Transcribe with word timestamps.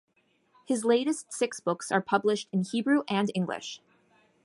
His 0.65 0.83
latest 0.83 1.31
six 1.31 1.59
books 1.59 1.91
are 1.91 2.01
published 2.01 2.47
in 2.51 2.63
Hebrew 2.63 3.03
and 3.07 3.29
English. 3.35 3.81